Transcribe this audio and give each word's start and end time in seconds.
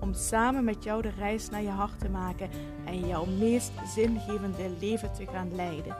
Om 0.00 0.14
samen 0.14 0.64
met 0.64 0.84
jou 0.84 1.02
de 1.02 1.10
reis 1.10 1.48
naar 1.48 1.62
je 1.62 1.68
hart 1.68 1.98
te 1.98 2.08
maken 2.08 2.50
en 2.86 3.06
jouw 3.06 3.24
meest 3.24 3.72
zingevende 3.94 4.76
leven 4.80 5.12
te 5.12 5.26
gaan 5.26 5.54
leiden. 5.54 5.96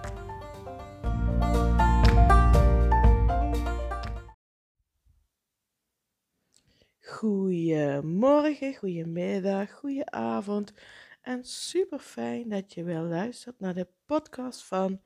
Goedemorgen, 7.00 8.74
goedemiddag, 8.74 9.72
goedenavond. 9.72 10.72
En 11.20 11.44
super 11.44 11.98
fijn 11.98 12.48
dat 12.48 12.72
je 12.72 12.84
weer 12.84 13.00
luistert 13.00 13.60
naar 13.60 13.74
de 13.74 13.88
podcast 14.06 14.64
van 14.64 15.00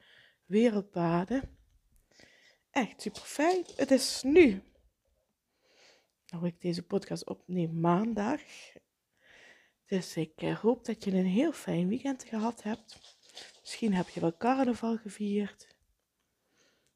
Wereldpaden. 0.44 1.42
Echt 2.70 3.02
super 3.02 3.22
fijn. 3.22 3.64
Het 3.76 3.90
is 3.90 4.22
nu 4.22 4.62
nou 6.34 6.46
ik 6.46 6.60
deze 6.60 6.82
podcast 6.82 7.26
opneem 7.26 7.80
maandag. 7.80 8.40
Dus 9.86 10.16
ik 10.16 10.32
eh, 10.36 10.60
hoop 10.60 10.84
dat 10.84 11.04
je 11.04 11.10
een 11.10 11.26
heel 11.26 11.52
fijn 11.52 11.88
weekend 11.88 12.24
gehad 12.24 12.62
hebt. 12.62 13.16
Misschien 13.60 13.94
heb 13.94 14.08
je 14.08 14.20
wel 14.20 14.36
carnaval 14.36 14.96
gevierd. 14.96 15.76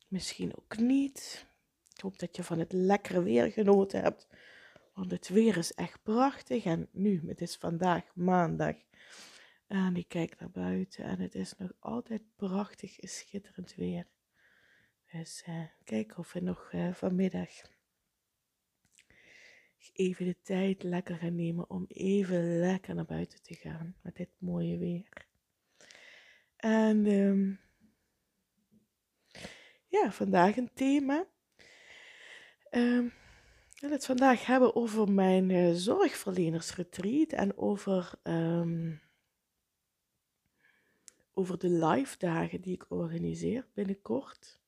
Misschien 0.08 0.56
ook 0.56 0.76
niet. 0.76 1.46
Ik 1.94 2.00
hoop 2.00 2.18
dat 2.18 2.36
je 2.36 2.44
van 2.44 2.58
het 2.58 2.72
lekkere 2.72 3.22
weer 3.22 3.52
genoten 3.52 4.02
hebt. 4.02 4.26
Want 4.94 5.10
het 5.10 5.28
weer 5.28 5.56
is 5.56 5.72
echt 5.72 6.02
prachtig. 6.02 6.64
En 6.64 6.88
nu, 6.92 7.22
het 7.26 7.40
is 7.40 7.56
vandaag 7.56 8.14
maandag. 8.14 8.76
En 9.66 9.96
ik 9.96 10.08
kijk 10.08 10.40
naar 10.40 10.50
buiten 10.50 11.04
en 11.04 11.20
het 11.20 11.34
is 11.34 11.54
nog 11.58 11.72
altijd 11.78 12.22
prachtig, 12.36 12.96
schitterend 13.00 13.74
weer. 13.74 14.06
Dus 15.12 15.44
uh, 15.48 15.64
kijk 15.84 16.18
of 16.18 16.32
we 16.32 16.40
nog 16.40 16.72
uh, 16.72 16.92
vanmiddag 16.92 17.50
even 19.92 20.26
de 20.26 20.36
tijd 20.42 20.82
lekker 20.82 21.16
gaan 21.16 21.34
nemen 21.34 21.70
om 21.70 21.84
even 21.88 22.58
lekker 22.58 22.94
naar 22.94 23.04
buiten 23.04 23.42
te 23.42 23.54
gaan 23.54 23.94
met 24.02 24.16
dit 24.16 24.30
mooie 24.38 24.78
weer. 24.78 25.26
En 26.56 27.06
um, 27.06 27.60
ja, 29.88 30.12
vandaag 30.12 30.56
een 30.56 30.70
thema. 30.74 31.26
Um, 32.70 33.12
ik 33.74 33.80
wil 33.80 33.90
het 33.90 34.06
vandaag 34.06 34.46
hebben 34.46 34.74
over 34.74 35.12
mijn 35.12 35.50
uh, 35.50 35.74
zorgverlenersretreat 35.74 37.32
en 37.32 37.56
over, 37.56 38.12
um, 38.22 39.00
over 41.32 41.58
de 41.58 41.68
live 41.68 42.18
dagen 42.18 42.60
die 42.60 42.74
ik 42.74 42.90
organiseer 42.90 43.66
binnenkort. 43.74 44.60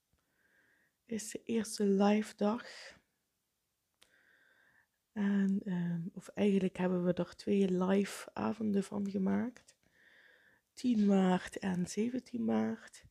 Is 1.07 1.31
de 1.31 1.43
eerste 1.45 1.85
live 1.85 2.37
dag. 2.37 2.65
En, 5.13 5.61
ehm, 5.65 6.01
of 6.13 6.29
eigenlijk 6.29 6.77
hebben 6.77 7.05
we 7.05 7.13
er 7.13 7.37
twee 7.37 7.73
live 7.73 8.31
avonden 8.33 8.85
van 8.85 9.11
gemaakt. 9.11 9.77
10 10.73 11.07
maart 11.07 11.59
en 11.59 11.87
17 11.87 12.45
maart. 12.45 13.05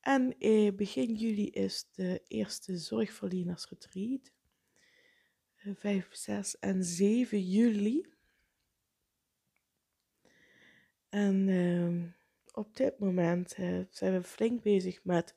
En 0.00 0.38
eh, 0.38 0.72
begin 0.72 1.14
juli 1.14 1.50
is 1.50 1.88
de 1.92 2.22
eerste 2.28 2.76
zorgverlenersretreat. 2.76 4.32
5, 5.56 6.06
eh, 6.08 6.12
6 6.12 6.58
en 6.58 6.84
7 6.84 7.40
juli. 7.40 8.12
En 11.08 11.48
uh, 11.48 12.04
op 12.52 12.76
dit 12.76 12.98
moment 12.98 13.58
uh, 13.58 13.84
zijn 13.90 14.12
we 14.12 14.22
flink 14.22 14.62
bezig 14.62 15.04
met 15.04 15.34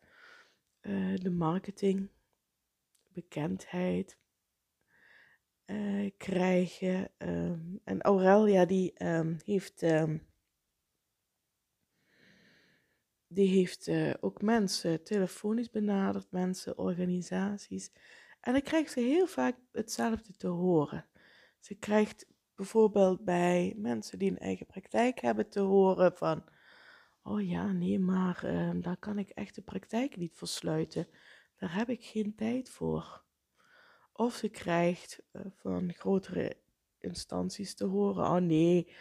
uh, 0.81 1.15
de 1.15 1.29
marketing, 1.29 2.09
bekendheid, 3.13 4.17
uh, 5.67 6.11
krijgen. 6.17 7.09
Um, 7.17 7.79
en 7.83 8.01
Aurelia 8.01 8.66
die 8.66 9.03
um, 9.05 9.38
heeft, 9.45 9.81
um, 9.81 10.28
die 13.28 13.47
heeft 13.47 13.88
uh, 13.88 14.13
ook 14.19 14.41
mensen 14.41 15.03
telefonisch 15.03 15.69
benaderd, 15.69 16.31
mensen, 16.31 16.77
organisaties. 16.77 17.91
En 18.41 18.53
dan 18.53 18.61
krijgt 18.61 18.91
ze 18.91 19.00
heel 19.00 19.27
vaak 19.27 19.57
hetzelfde 19.72 20.35
te 20.35 20.47
horen. 20.47 21.06
Ze 21.59 21.75
krijgt 21.75 22.27
bijvoorbeeld 22.56 23.23
bij 23.23 23.73
mensen 23.77 24.19
die 24.19 24.31
een 24.31 24.38
eigen 24.38 24.66
praktijk 24.66 25.19
hebben 25.19 25.50
te 25.50 25.59
horen 25.59 26.13
van... 26.16 26.44
Oh 27.23 27.47
ja, 27.47 27.72
nee, 27.72 28.00
maar 28.00 28.39
daar 28.81 28.97
kan 28.97 29.17
ik 29.17 29.29
echt 29.29 29.56
de 29.56 29.61
praktijk 29.61 30.17
niet 30.17 30.35
versluiten. 30.35 31.07
Daar 31.57 31.75
heb 31.75 31.89
ik 31.89 32.06
geen 32.06 32.35
tijd 32.35 32.69
voor. 32.69 33.25
Of 34.17 34.35
ze 34.35 34.50
krijgt 34.50 35.19
uh, 35.33 35.41
van 35.55 35.94
grotere 35.94 36.57
instanties 37.00 37.75
te 37.75 37.85
horen: 37.85 38.25
oh 38.25 38.35
nee, 38.35 38.91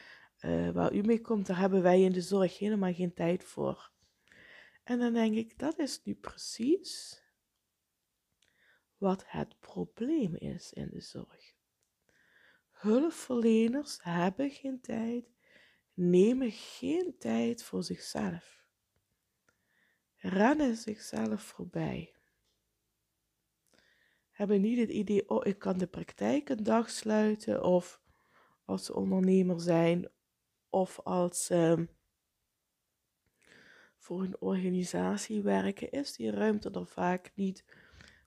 uh, 0.41 0.71
waar 0.71 0.95
u 0.95 1.01
mee 1.01 1.21
komt, 1.21 1.47
daar 1.47 1.59
hebben 1.59 1.83
wij 1.83 2.03
in 2.03 2.13
de 2.13 2.21
zorg 2.21 2.59
helemaal 2.59 2.95
geen 2.95 3.15
tijd 3.15 3.45
voor. 3.45 3.91
En 4.85 4.99
dan 4.99 5.13
denk 5.13 5.35
ik: 5.35 5.59
dat 5.59 5.79
is 5.79 6.01
nu 6.05 6.15
precies 6.15 7.23
wat 8.97 9.25
het 9.27 9.61
probleem 9.61 10.37
is 10.37 10.73
in 10.73 10.91
de 10.91 11.01
zorg. 11.01 11.55
Hulpverleners 12.71 13.99
hebben 14.03 14.51
geen 14.51 14.81
tijd, 14.81 15.25
nemen 15.95 16.51
geen 16.53 17.15
tijd 17.19 17.63
voor 17.63 17.83
zichzelf, 17.83 18.65
rennen 20.17 20.77
zichzelf 20.77 21.43
voorbij 21.43 22.16
hebben 24.37 24.61
niet 24.61 24.79
het 24.79 24.91
idee, 24.91 25.29
oh, 25.29 25.47
ik 25.47 25.59
kan 25.59 25.79
de 25.79 25.87
praktijk 25.87 26.49
een 26.49 26.63
dag 26.63 26.91
sluiten, 26.91 27.65
of 27.65 28.01
als 28.65 28.85
ze 28.85 28.95
ondernemer 28.95 29.61
zijn, 29.61 30.09
of 30.71 31.01
als 31.01 31.45
ze 31.45 31.89
voor 33.97 34.23
een 34.23 34.41
organisatie 34.41 35.43
werken, 35.43 35.91
is 35.91 36.17
die 36.17 36.31
ruimte 36.31 36.71
er 36.71 36.87
vaak 36.87 37.33
niet, 37.35 37.65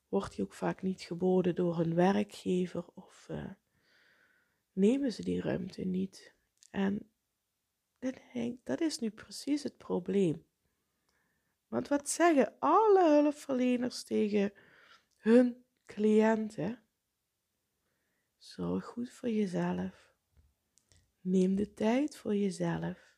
wordt 0.07 0.35
die 0.35 0.45
ook 0.45 0.53
vaak 0.53 0.81
niet 0.81 1.01
geboden 1.01 1.55
door 1.55 1.77
hun 1.77 1.95
werkgever, 1.95 2.85
of 2.93 3.27
uh, 3.31 3.51
nemen 4.71 5.13
ze 5.13 5.23
die 5.23 5.41
ruimte 5.41 5.81
niet. 5.81 6.33
En 6.71 7.11
dat 8.63 8.81
is 8.81 8.99
nu 8.99 9.09
precies 9.09 9.63
het 9.63 9.77
probleem. 9.77 10.45
Want 11.67 11.87
wat 11.87 12.09
zeggen 12.09 12.55
alle 12.59 13.09
hulpverleners 13.09 14.03
tegen 14.03 14.53
hun 15.17 15.67
cliënten, 15.93 16.83
zorg 18.37 18.85
goed 18.85 19.09
voor 19.09 19.29
jezelf. 19.29 20.13
Neem 21.21 21.55
de 21.55 21.73
tijd 21.73 22.17
voor 22.17 22.35
jezelf. 22.35 23.17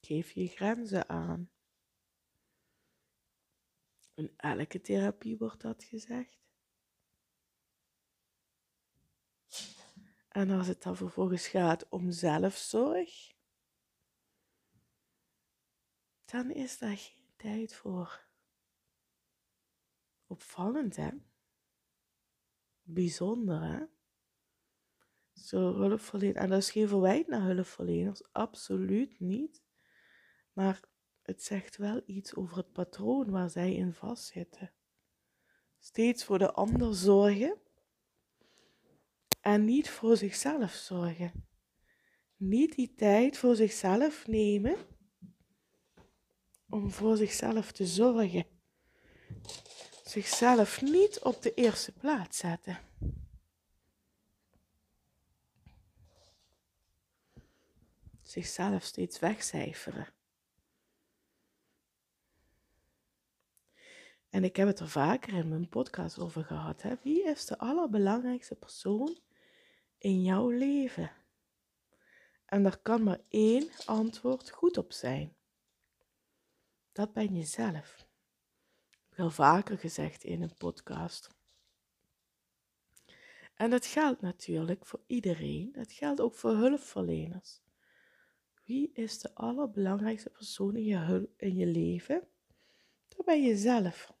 Geef 0.00 0.30
je 0.30 0.46
grenzen 0.46 1.08
aan. 1.08 1.50
In 4.14 4.32
elke 4.36 4.80
therapie 4.80 5.36
wordt 5.36 5.60
dat 5.60 5.84
gezegd. 5.84 6.38
En 10.28 10.50
als 10.50 10.66
het 10.66 10.82
dan 10.82 10.96
vervolgens 10.96 11.46
gaat 11.46 11.88
om 11.88 12.10
zelfzorg, 12.10 13.36
dan 16.24 16.50
is 16.50 16.78
daar 16.78 16.96
geen 16.96 17.32
tijd 17.36 17.74
voor. 17.74 18.26
Opvallend, 20.26 20.96
hè? 20.96 21.10
Bijzonder, 22.90 23.62
hè? 23.62 23.84
Zo 25.32 25.74
hulpverleners. 25.74 26.38
En 26.38 26.48
dat 26.48 26.58
is 26.58 26.70
geen 26.70 26.88
verwijt 26.88 27.26
naar 27.26 27.42
hulpverleners, 27.42 28.32
absoluut 28.32 29.20
niet. 29.20 29.62
Maar 30.52 30.80
het 31.22 31.42
zegt 31.42 31.76
wel 31.76 32.02
iets 32.06 32.34
over 32.34 32.56
het 32.56 32.72
patroon 32.72 33.30
waar 33.30 33.50
zij 33.50 33.74
in 33.74 33.92
vastzitten. 33.92 34.72
Steeds 35.78 36.24
voor 36.24 36.38
de 36.38 36.52
ander 36.52 36.94
zorgen 36.94 37.58
en 39.40 39.64
niet 39.64 39.90
voor 39.90 40.16
zichzelf 40.16 40.72
zorgen. 40.72 41.46
Niet 42.36 42.74
die 42.74 42.94
tijd 42.94 43.38
voor 43.38 43.56
zichzelf 43.56 44.26
nemen 44.26 44.76
om 46.68 46.90
voor 46.90 47.16
zichzelf 47.16 47.72
te 47.72 47.86
zorgen 47.86 48.46
zichzelf 50.08 50.82
niet 50.82 51.18
op 51.20 51.42
de 51.42 51.54
eerste 51.54 51.92
plaats 51.92 52.38
zetten. 52.38 52.78
Zichzelf 58.22 58.82
steeds 58.82 59.18
wegcijferen. 59.18 60.08
En 64.28 64.44
ik 64.44 64.56
heb 64.56 64.66
het 64.66 64.80
er 64.80 64.88
vaker 64.88 65.32
in 65.32 65.48
mijn 65.48 65.68
podcast 65.68 66.18
over 66.18 66.44
gehad. 66.44 66.82
Hè? 66.82 66.94
Wie 67.02 67.24
is 67.24 67.44
de 67.44 67.58
allerbelangrijkste 67.58 68.54
persoon 68.54 69.18
in 69.98 70.22
jouw 70.22 70.48
leven? 70.50 71.12
En 72.44 72.62
daar 72.62 72.78
kan 72.78 73.02
maar 73.02 73.20
één 73.28 73.68
antwoord 73.86 74.50
goed 74.50 74.76
op 74.76 74.92
zijn. 74.92 75.36
Dat 76.92 77.12
ben 77.12 77.34
jezelf 77.34 78.07
al 79.18 79.30
vaker 79.30 79.78
gezegd 79.78 80.24
in 80.24 80.42
een 80.42 80.56
podcast. 80.56 81.28
En 83.54 83.70
dat 83.70 83.86
geldt 83.86 84.20
natuurlijk 84.20 84.86
voor 84.86 85.00
iedereen. 85.06 85.72
Dat 85.72 85.92
geldt 85.92 86.20
ook 86.20 86.34
voor 86.34 86.56
hulpverleners. 86.56 87.60
Wie 88.64 88.90
is 88.92 89.18
de 89.18 89.34
allerbelangrijkste 89.34 90.30
persoon 90.30 90.76
in 90.76 90.84
je, 90.84 91.28
in 91.36 91.56
je 91.56 91.66
leven? 91.66 92.28
Dat 93.08 93.26
ben 93.26 93.42
je 93.42 93.56
zelf. 93.56 94.12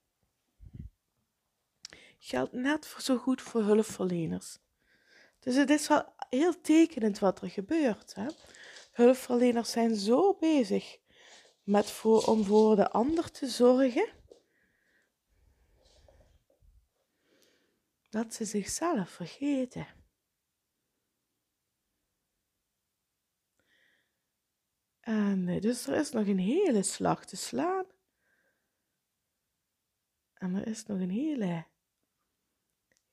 Geldt 2.18 2.52
net 2.52 2.94
zo 2.98 3.16
goed 3.16 3.42
voor 3.42 3.62
hulpverleners. 3.62 4.58
Dus 5.38 5.54
het 5.54 5.70
is 5.70 5.88
wel 5.88 6.04
heel 6.30 6.60
tekenend 6.60 7.18
wat 7.18 7.40
er 7.40 7.50
gebeurt. 7.50 8.14
Hè? 8.14 8.26
Hulpverleners 8.92 9.70
zijn 9.70 9.96
zo 9.96 10.34
bezig 10.34 10.98
met 11.62 11.90
voor, 11.90 12.24
om 12.24 12.44
voor 12.44 12.76
de 12.76 12.90
ander 12.90 13.30
te 13.30 13.46
zorgen, 13.46 14.08
dat 18.08 18.34
ze 18.34 18.44
zichzelf 18.44 19.10
vergeten. 19.10 19.86
En 25.00 25.48
eh, 25.48 25.60
dus 25.60 25.86
er 25.86 25.96
is 25.96 26.10
nog 26.10 26.26
een 26.26 26.38
hele 26.38 26.82
slag 26.82 27.24
te 27.24 27.36
slaan. 27.36 27.86
En 30.34 30.54
er 30.54 30.66
is 30.66 30.86
nog 30.86 31.00
een 31.00 31.10
hele 31.10 31.66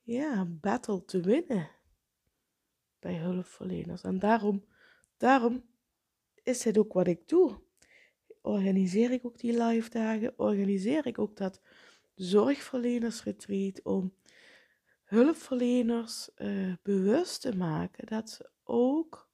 ja, 0.01 0.45
battle 0.45 1.05
te 1.05 1.21
winnen 1.21 1.69
bij 2.99 3.15
hulpverleners. 3.15 4.01
En 4.01 4.19
daarom, 4.19 4.65
daarom 5.17 5.63
is 6.43 6.63
het 6.63 6.77
ook 6.77 6.93
wat 6.93 7.07
ik 7.07 7.27
doe. 7.27 7.61
Organiseer 8.41 9.11
ik 9.11 9.25
ook 9.25 9.39
die 9.39 9.63
live 9.63 9.89
dagen, 9.89 10.33
organiseer 10.39 11.05
ik 11.05 11.19
ook 11.19 11.37
dat 11.37 11.61
zorgverlenersretreat 12.15 13.81
om 13.83 14.13
hulpverleners 15.15 16.29
uh, 16.35 16.73
bewust 16.81 17.41
te 17.41 17.55
maken 17.57 18.05
dat 18.05 18.29
ze 18.29 18.49
ook 18.63 19.29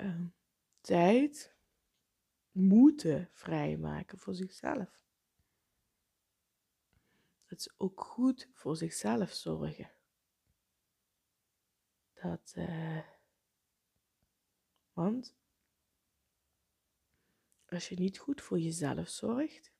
uh, 0.00 0.26
tijd 0.80 1.56
moeten 2.50 3.28
vrijmaken 3.32 4.18
voor 4.18 4.34
zichzelf. 4.34 5.00
Dat 7.46 7.62
ze 7.62 7.74
ook 7.76 8.00
goed 8.00 8.48
voor 8.52 8.76
zichzelf 8.76 9.32
zorgen. 9.32 9.90
Dat, 12.12 12.52
uh, 12.56 13.02
want 14.92 15.36
als 17.68 17.88
je 17.88 17.94
niet 17.94 18.18
goed 18.18 18.42
voor 18.42 18.58
jezelf 18.58 19.08
zorgt, 19.08 19.75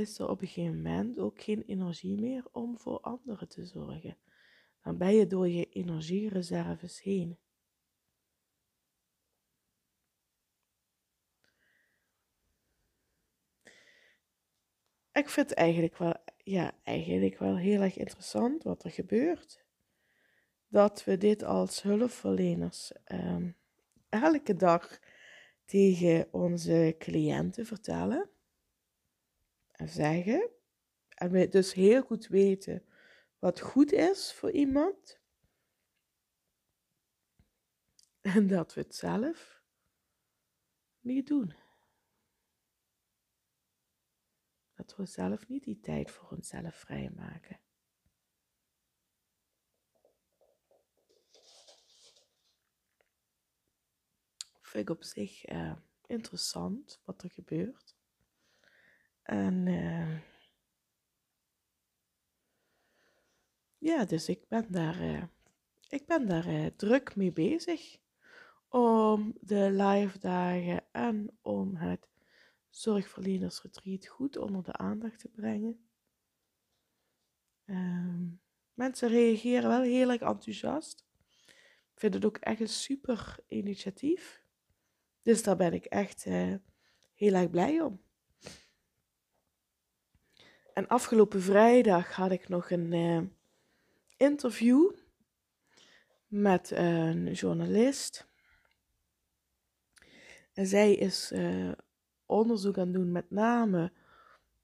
is 0.00 0.18
er 0.18 0.28
op 0.28 0.40
een 0.40 0.46
gegeven 0.46 0.82
moment 0.82 1.18
ook 1.18 1.42
geen 1.42 1.62
energie 1.62 2.20
meer 2.20 2.44
om 2.52 2.78
voor 2.78 3.00
anderen 3.00 3.48
te 3.48 3.64
zorgen. 3.64 4.16
Dan 4.82 4.98
ben 4.98 5.14
je 5.14 5.26
door 5.26 5.48
je 5.48 5.68
energiereserves 5.68 7.02
heen. 7.02 7.38
Ik 15.12 15.28
vind 15.28 15.48
het 15.48 15.58
eigenlijk 15.58 15.96
wel, 15.96 16.14
ja, 16.36 16.74
eigenlijk 16.82 17.38
wel 17.38 17.56
heel 17.56 17.80
erg 17.80 17.96
interessant 17.96 18.62
wat 18.62 18.84
er 18.84 18.90
gebeurt. 18.90 19.64
Dat 20.68 21.04
we 21.04 21.16
dit 21.16 21.42
als 21.42 21.82
hulpverleners 21.82 22.92
um, 23.12 23.56
elke 24.08 24.56
dag 24.56 25.00
tegen 25.64 26.32
onze 26.32 26.94
cliënten 26.98 27.66
vertellen 27.66 28.18
en 28.20 28.39
zeggen. 29.88 30.50
En 31.08 31.30
we 31.30 31.48
dus 31.48 31.72
heel 31.72 32.02
goed 32.02 32.26
weten 32.26 32.84
wat 33.38 33.60
goed 33.60 33.92
is 33.92 34.32
voor 34.32 34.50
iemand. 34.50 35.20
En 38.20 38.46
dat 38.46 38.74
we 38.74 38.80
het 38.80 38.94
zelf 38.94 39.62
niet 41.00 41.26
doen. 41.26 41.54
Dat 44.74 44.96
we 44.96 45.06
zelf 45.06 45.48
niet 45.48 45.64
die 45.64 45.80
tijd 45.80 46.10
voor 46.10 46.28
onszelf 46.30 46.74
vrijmaken. 46.74 47.60
Vind 54.60 54.88
ik 54.88 54.96
op 54.96 55.04
zich 55.04 55.48
uh, 55.48 55.76
interessant 56.06 57.00
wat 57.04 57.22
er 57.22 57.30
gebeurt. 57.30 57.99
En 59.22 59.66
uh, 59.66 60.20
ja, 63.78 64.04
dus 64.04 64.28
ik 64.28 64.48
ben 64.48 64.72
daar, 64.72 65.00
uh, 65.00 65.22
ik 65.88 66.06
ben 66.06 66.28
daar 66.28 66.74
druk 66.76 67.16
mee 67.16 67.32
bezig 67.32 67.98
om 68.68 69.36
de 69.40 69.70
live 69.70 70.18
dagen 70.18 70.84
en 70.92 71.38
om 71.42 71.76
het 71.76 72.08
zorgverlenersretreat 72.68 74.06
goed 74.06 74.36
onder 74.36 74.62
de 74.62 74.72
aandacht 74.72 75.18
te 75.18 75.28
brengen. 75.28 75.88
Uh, 77.64 78.26
mensen 78.74 79.08
reageren 79.08 79.68
wel 79.68 79.82
heel 79.82 80.10
erg 80.10 80.20
enthousiast. 80.20 81.06
Ik 81.94 82.00
vind 82.00 82.14
het 82.14 82.24
ook 82.24 82.36
echt 82.36 82.60
een 82.60 82.68
super 82.68 83.36
initiatief. 83.46 84.44
Dus 85.22 85.42
daar 85.42 85.56
ben 85.56 85.72
ik 85.72 85.84
echt 85.84 86.26
uh, 86.26 86.54
heel 87.14 87.34
erg 87.34 87.50
blij 87.50 87.80
om. 87.80 88.02
En 90.74 90.86
afgelopen 90.86 91.42
vrijdag 91.42 92.14
had 92.14 92.30
ik 92.30 92.48
nog 92.48 92.70
een 92.70 92.92
uh, 92.92 93.20
interview 94.16 94.90
met 96.26 96.70
een 96.70 97.32
journalist. 97.32 98.28
En 100.52 100.66
zij 100.66 100.94
is 100.94 101.32
uh, 101.32 101.72
onderzoek 102.26 102.78
aan 102.78 102.92
doen, 102.92 103.12
met 103.12 103.30
name 103.30 103.92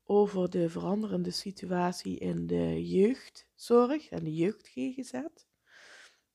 over 0.05 0.51
de 0.51 0.71
veranderende 0.71 1.31
situatie 1.31 2.19
in 2.19 2.47
de 2.47 2.89
jeugdzorg 2.89 4.09
en 4.09 4.25
de 4.25 4.35
jeugd 4.35 4.69
GGZ. 4.69 5.13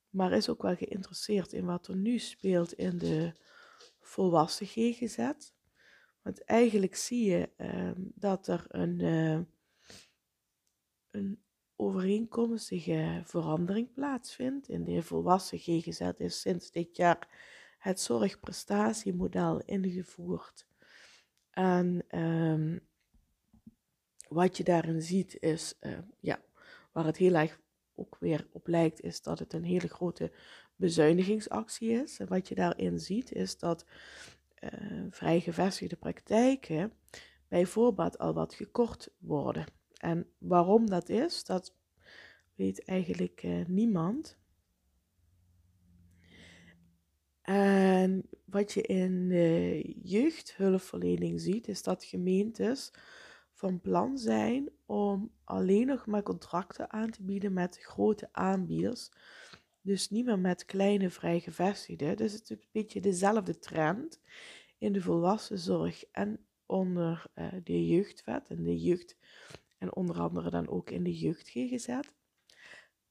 Maar 0.09 0.31
is 0.31 0.49
ook 0.49 0.61
wel 0.61 0.75
geïnteresseerd 0.75 1.53
in 1.53 1.65
wat 1.65 1.87
er 1.87 1.95
nu 1.95 2.17
speelt 2.17 2.73
in 2.73 2.97
de 2.97 3.33
volwassen 3.99 4.65
GGZ. 4.65 5.31
Want 6.21 6.43
eigenlijk 6.43 6.95
zie 6.95 7.29
je 7.29 7.49
dat 8.15 8.47
er 8.47 8.65
een, 8.67 8.99
een 11.11 11.41
overeenkomstige 11.75 13.21
verandering 13.25 13.93
plaatsvindt. 13.93 14.69
In 14.69 14.83
de 14.83 15.03
volwassen 15.03 15.57
GGZ 15.57 16.11
is 16.17 16.41
sinds 16.41 16.71
dit 16.71 16.95
jaar 16.95 17.27
het 17.77 17.99
zorgprestatiemodel 17.99 19.61
ingevoerd. 19.61 20.67
En 21.49 22.19
um, 22.19 22.87
wat 24.27 24.57
je 24.57 24.63
daarin 24.63 25.01
ziet 25.01 25.37
is, 25.39 25.77
uh, 25.81 25.97
ja, 26.19 26.41
waar 26.91 27.05
het 27.05 27.17
heel 27.17 27.33
erg 27.33 27.59
ook 27.95 28.17
weer 28.19 28.47
op 28.51 28.67
lijkt, 28.67 29.01
is 29.01 29.21
dat 29.21 29.39
het 29.39 29.53
een 29.53 29.63
hele 29.63 29.87
grote 29.87 30.31
bezuinigingsactie 30.75 31.89
is. 31.89 32.19
En 32.19 32.27
wat 32.27 32.47
je 32.47 32.55
daarin 32.55 32.99
ziet, 32.99 33.31
is 33.31 33.57
dat 33.57 33.85
uh, 34.59 35.05
vrij 35.09 35.39
gevestigde 35.39 35.95
praktijken 35.95 36.93
bij 37.47 37.65
voorbaat 37.65 38.17
al 38.17 38.33
wat 38.33 38.53
gekort 38.53 39.09
worden. 39.17 39.65
En 40.01 40.27
waarom 40.37 40.89
dat 40.89 41.09
is, 41.09 41.43
dat 41.43 41.75
weet 42.55 42.85
eigenlijk 42.85 43.43
uh, 43.43 43.65
niemand. 43.65 44.39
En 47.41 48.29
wat 48.45 48.71
je 48.71 48.81
in 48.81 49.29
de 49.29 49.81
jeugdhulpverlening 50.03 51.41
ziet, 51.41 51.67
is 51.67 51.83
dat 51.83 52.03
gemeentes 52.03 52.93
van 53.53 53.81
plan 53.81 54.17
zijn 54.17 54.69
om 54.85 55.31
alleen 55.43 55.87
nog 55.87 56.05
maar 56.05 56.23
contracten 56.23 56.91
aan 56.91 57.09
te 57.09 57.23
bieden 57.23 57.53
met 57.53 57.77
grote 57.77 58.29
aanbieders. 58.31 59.09
Dus 59.81 60.09
niet 60.09 60.25
meer 60.25 60.39
met 60.39 60.65
kleine 60.65 61.09
vrijgevestigden. 61.09 62.17
Dus 62.17 62.33
het 62.33 62.49
is 62.49 62.49
een 62.49 62.69
beetje 62.71 62.99
dezelfde 62.99 63.59
trend 63.59 64.21
in 64.77 64.93
de 64.93 65.01
volwassenzorg 65.01 66.03
en 66.11 66.45
onder 66.65 67.25
uh, 67.35 67.47
de 67.63 67.87
jeugdwet 67.87 68.49
en 68.49 68.63
de 68.63 68.79
jeugd 68.79 69.17
en 69.81 69.95
onder 69.95 70.19
andere 70.19 70.49
dan 70.49 70.67
ook 70.67 70.89
in 70.89 71.03
de 71.03 71.17
jeugd 71.17 71.49
GGZ. 71.49 71.99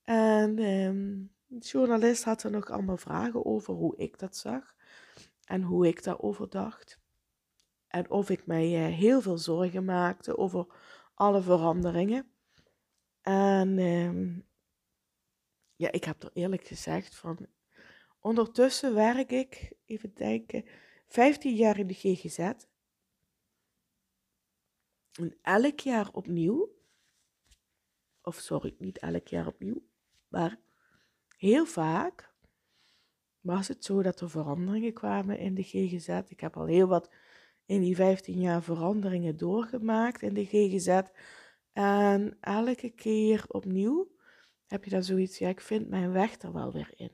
En 0.03 0.59
um, 0.59 1.33
de 1.47 1.67
journalist 1.67 2.25
had 2.25 2.43
er 2.43 2.50
nog 2.50 2.71
allemaal 2.71 2.97
vragen 2.97 3.45
over 3.45 3.75
hoe 3.75 3.97
ik 3.97 4.19
dat 4.19 4.37
zag 4.37 4.75
en 5.45 5.62
hoe 5.62 5.87
ik 5.87 6.03
daarover 6.03 6.49
dacht. 6.49 7.00
En 7.87 8.11
of 8.11 8.31
ik 8.31 8.47
mij 8.47 8.87
eh, 8.87 8.95
heel 8.95 9.21
veel 9.21 9.39
zorgen 9.39 9.85
maakte 9.85 10.37
over 10.37 10.67
alle 11.15 11.43
veranderingen. 11.43 12.31
En 13.21 13.79
ehm, 13.79 14.41
ja, 15.77 15.93
ik 15.93 16.05
heb 16.05 16.23
er 16.23 16.31
eerlijk 16.33 16.67
gezegd 16.67 17.17
van. 17.17 17.47
Ondertussen 18.21 18.95
werk 18.95 19.31
ik, 19.31 19.73
even 19.85 20.15
denken, 20.15 20.65
15 21.07 21.55
jaar 21.55 21.79
in 21.79 21.87
de 21.87 21.95
GGZ. 21.95 22.53
En 25.12 25.37
elk 25.43 25.81
jaar 25.81 26.11
opnieuw, 26.12 26.79
of 28.23 28.37
sorry, 28.37 28.75
niet 28.79 28.99
elk 28.99 29.29
jaar 29.29 29.47
opnieuw, 29.47 29.83
maar 30.29 30.59
heel 31.37 31.67
vaak 31.67 32.35
was 33.40 33.69
het 33.69 33.85
zo 33.85 34.02
dat 34.02 34.21
er 34.21 34.31
veranderingen 34.31 34.93
kwamen 34.93 35.38
in 35.38 35.55
de 35.55 35.62
GGZ. 35.62 36.09
Ik 36.29 36.40
heb 36.40 36.57
al 36.57 36.67
heel 36.67 36.87
wat 36.87 37.11
in 37.67 37.81
die 37.81 37.97
15 37.97 38.40
jaar 38.40 38.62
veranderingen 38.62 39.37
doorgemaakt 39.37 40.23
in 40.23 40.35
de 40.35 40.45
GGZ. 40.45 41.00
En 41.73 42.37
elke 42.40 42.90
keer 42.90 43.45
opnieuw 43.49 44.11
heb 44.67 44.85
je 44.85 44.90
dan 44.90 45.05
zoiets, 45.05 45.38
ja, 45.38 45.49
ik 45.49 45.61
vind 45.61 45.88
mijn 45.88 46.12
weg 46.12 46.43
er 46.43 46.52
wel 46.52 46.73
weer 46.73 46.93
in. 46.97 47.12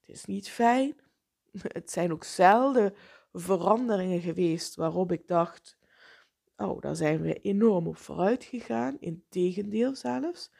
Het 0.00 0.08
is 0.08 0.24
niet 0.24 0.48
fijn. 0.48 0.96
Het 1.78 1.90
zijn 1.90 2.12
ook 2.12 2.24
zelden 2.24 2.94
veranderingen 3.32 4.20
geweest 4.20 4.74
waarop 4.74 5.12
ik 5.12 5.26
dacht, 5.26 5.78
oh, 6.56 6.80
daar 6.80 6.96
zijn 6.96 7.20
we 7.20 7.40
enorm 7.40 7.86
op 7.86 7.96
vooruit 7.96 8.44
gegaan. 8.44 8.96
Integendeel 9.00 9.94
zelfs. 9.94 10.52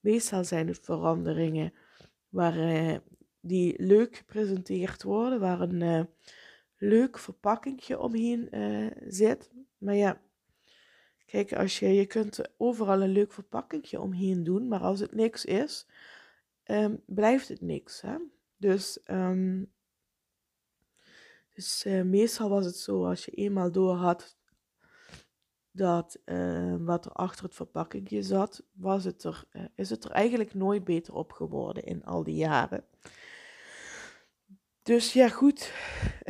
Meestal 0.00 0.44
zijn 0.44 0.66
het 0.68 0.80
veranderingen 0.82 1.72
waar, 2.28 2.58
eh, 2.58 2.96
die 3.40 3.82
leuk 3.82 4.16
gepresenteerd 4.16 5.02
worden, 5.02 5.40
waar 5.40 5.60
een 5.60 5.80
uh, 5.80 6.04
leuk 6.76 7.18
verpakkingje 7.18 7.98
omheen 7.98 8.48
uh, 8.56 8.90
zit. 9.06 9.50
Maar 9.78 9.94
ja, 9.94 10.20
kijk, 11.26 11.52
als 11.52 11.78
je, 11.78 11.88
je 11.88 12.06
kunt 12.06 12.40
overal 12.56 13.02
een 13.02 13.12
leuk 13.12 13.32
verpakkingje 13.32 14.00
omheen 14.00 14.44
doen, 14.44 14.68
maar 14.68 14.80
als 14.80 15.00
het 15.00 15.14
niks 15.14 15.44
is, 15.44 15.86
um, 16.64 17.02
blijft 17.06 17.48
het 17.48 17.60
niks. 17.60 18.00
Hè? 18.00 18.16
Dus, 18.56 18.98
um, 19.10 19.72
dus 21.54 21.84
meestal 22.04 22.48
was 22.48 22.64
het 22.64 22.76
zo, 22.76 23.06
als 23.06 23.24
je 23.24 23.30
eenmaal 23.30 23.72
door 23.72 23.94
had 23.94 24.36
dat 25.76 26.18
uh, 26.24 26.74
wat 26.78 27.04
er 27.04 27.12
achter 27.12 27.44
het 27.44 27.54
verpakkingje 27.54 28.22
zat, 28.22 28.62
was 28.72 29.04
het 29.04 29.24
er, 29.24 29.44
uh, 29.52 29.62
is 29.74 29.90
het 29.90 30.04
er 30.04 30.10
eigenlijk 30.10 30.54
nooit 30.54 30.84
beter 30.84 31.14
op 31.14 31.32
geworden 31.32 31.84
in 31.84 32.04
al 32.04 32.22
die 32.22 32.36
jaren. 32.36 32.84
Dus 34.82 35.12
ja, 35.12 35.28
goed, 35.28 35.72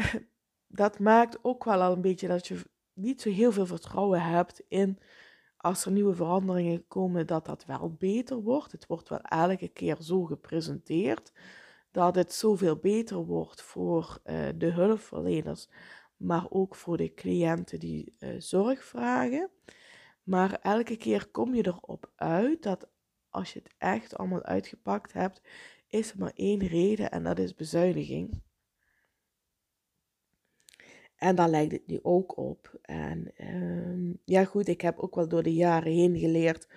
dat 0.67 0.99
maakt 0.99 1.39
ook 1.43 1.65
wel 1.65 1.83
al 1.83 1.93
een 1.93 2.01
beetje 2.01 2.29
dat 2.29 2.47
je 2.47 2.63
niet 2.93 3.21
zo 3.21 3.31
heel 3.31 3.53
veel 3.53 3.67
vertrouwen 3.67 4.23
hebt 4.23 4.63
in 4.69 4.99
als 5.57 5.85
er 5.85 5.93
nieuwe 5.93 6.15
veranderingen 6.15 6.87
komen, 6.89 7.27
dat 7.27 7.45
dat 7.47 7.65
wel 7.65 7.95
beter 7.99 8.37
wordt. 8.37 8.73
Het 8.73 8.87
wordt 8.87 9.09
wel 9.09 9.21
elke 9.21 9.69
keer 9.69 9.97
zo 10.01 10.25
gepresenteerd 10.25 11.33
dat 11.91 12.15
het 12.15 12.33
zoveel 12.33 12.77
beter 12.77 13.17
wordt 13.17 13.63
voor 13.63 14.19
uh, 14.25 14.49
de 14.57 14.71
hulpverleners, 14.71 15.69
maar 16.25 16.47
ook 16.51 16.75
voor 16.75 16.97
de 16.97 17.15
cliënten 17.15 17.79
die 17.79 18.15
uh, 18.19 18.35
zorg 18.39 18.85
vragen. 18.85 19.51
Maar 20.23 20.53
elke 20.53 20.97
keer 20.97 21.27
kom 21.31 21.55
je 21.55 21.67
erop 21.67 22.13
uit 22.17 22.63
dat 22.63 22.89
als 23.29 23.53
je 23.53 23.59
het 23.59 23.75
echt 23.79 24.17
allemaal 24.17 24.43
uitgepakt 24.43 25.13
hebt, 25.13 25.41
is 25.89 26.11
er 26.11 26.19
maar 26.19 26.33
één 26.35 26.67
reden 26.67 27.11
en 27.11 27.23
dat 27.23 27.39
is 27.39 27.55
bezuiniging. 27.55 28.43
En 31.17 31.35
daar 31.37 31.49
lijkt 31.49 31.73
het 31.73 31.87
nu 31.87 31.99
ook 32.03 32.37
op. 32.37 32.79
En 32.83 33.33
um, 33.39 34.21
ja, 34.25 34.45
goed, 34.45 34.69
ik 34.69 34.81
heb 34.81 34.99
ook 34.99 35.15
wel 35.15 35.29
door 35.29 35.43
de 35.43 35.55
jaren 35.55 35.93
heen 35.93 36.19
geleerd 36.19 36.69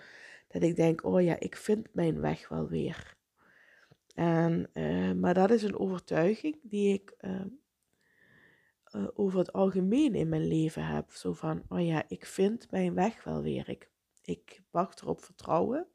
dat 0.48 0.64
ik 0.64 0.76
denk: 0.76 1.04
oh 1.04 1.22
ja, 1.22 1.40
ik 1.40 1.56
vind 1.56 1.94
mijn 1.94 2.20
weg 2.20 2.50
wel 2.50 2.68
weer. 2.68 3.16
En, 4.14 4.70
uh, 4.74 5.12
maar 5.12 5.34
dat 5.34 5.52
is 5.52 5.64
een 5.64 5.80
overtuiging 5.80 6.60
die 6.64 6.94
ik 6.94 7.16
uh, 7.22 7.42
uh, 8.98 9.08
over 9.14 9.40
het 9.40 9.54
algemeen 9.54 10.16
in 10.16 10.30
mijn 10.30 10.48
leven 10.48 10.86
heb. 10.86 11.12
Zo 11.12 11.34
van: 11.34 11.64
oh 11.70 11.86
ja, 11.86 12.04
ik 12.08 12.26
vind 12.26 12.72
mijn 12.72 12.94
weg 12.94 13.24
wel 13.24 13.42
weer. 13.42 13.70
Ik, 13.70 13.90
ik 14.22 14.62
erop 14.72 15.24
vertrouwen 15.24 15.88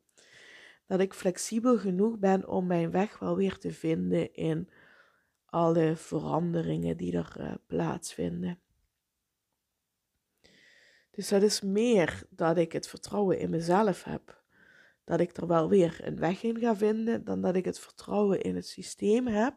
dat 0.87 1.01
ik 1.01 1.15
flexibel 1.15 1.79
genoeg 1.79 2.19
ben 2.19 2.49
om 2.49 2.67
mijn 2.67 2.91
weg 2.91 3.19
wel 3.19 3.37
weer 3.37 3.59
te 3.59 3.73
vinden 3.73 4.35
in 4.35 4.69
alle 5.47 5.97
veranderingen 5.97 6.97
die 6.97 7.17
er 7.17 7.37
uh, 7.39 7.55
plaatsvinden. 7.67 8.61
Dus 11.11 11.29
dat 11.29 11.43
is 11.43 11.61
meer 11.61 12.23
dat 12.31 12.57
ik 12.57 12.73
het 12.73 12.89
vertrouwen 12.89 13.39
in 13.39 13.51
mezelf 13.51 14.05
heb. 14.05 14.43
Dat 15.05 15.21
ik 15.21 15.37
er 15.37 15.47
wel 15.47 15.69
weer 15.69 16.01
een 16.03 16.19
weg 16.19 16.43
in 16.43 16.59
ga 16.59 16.77
vinden, 16.77 17.25
dan 17.25 17.41
dat 17.41 17.55
ik 17.57 17.65
het 17.65 17.79
vertrouwen 17.79 18.41
in 18.41 18.55
het 18.55 18.67
systeem 18.67 19.27
heb. 19.27 19.55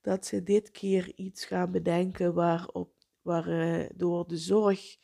Dat 0.00 0.26
ze 0.26 0.42
dit 0.42 0.70
keer 0.70 1.12
iets 1.14 1.44
gaan 1.44 1.70
bedenken 1.70 2.34
waarop, 2.34 2.92
waardoor 3.22 4.22
uh, 4.22 4.28
de 4.28 4.36
zorg 4.36 4.98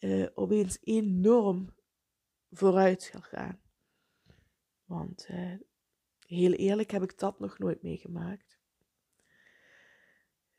uh, 0.00 0.26
opeens 0.34 0.78
enorm 0.82 1.74
vooruit 2.50 3.02
zal 3.02 3.20
gaan. 3.20 3.60
Want 4.84 5.26
uh, 5.30 5.54
heel 6.26 6.52
eerlijk 6.52 6.90
heb 6.90 7.02
ik 7.02 7.18
dat 7.18 7.38
nog 7.38 7.58
nooit 7.58 7.82
meegemaakt. 7.82 8.58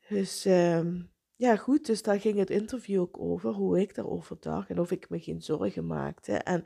Dus 0.08 0.44
um, 0.44 1.10
ja, 1.36 1.56
goed, 1.56 1.86
dus 1.86 2.02
daar 2.02 2.20
ging 2.20 2.38
het 2.38 2.50
interview 2.50 3.00
ook 3.00 3.20
over, 3.20 3.52
hoe 3.52 3.80
ik 3.80 3.94
daarover 3.94 4.36
dacht 4.40 4.70
en 4.70 4.78
of 4.78 4.90
ik 4.90 5.08
me 5.08 5.20
geen 5.20 5.42
zorgen 5.42 5.86
maakte. 5.86 6.32
En 6.32 6.64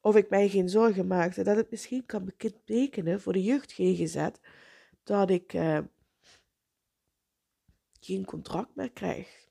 of 0.00 0.16
ik 0.16 0.30
mij 0.30 0.48
geen 0.48 0.68
zorgen 0.68 1.06
maakte 1.06 1.42
dat 1.42 1.56
het 1.56 1.70
misschien 1.70 2.06
kan 2.06 2.24
betekenen 2.24 3.20
voor 3.20 3.32
de 3.32 3.42
jeugd 3.42 3.72
GGZ 3.72 4.28
dat 5.02 5.30
ik 5.30 5.54
geen 8.04 8.24
contract 8.24 8.74
meer 8.74 8.92
krijg. 8.92 9.48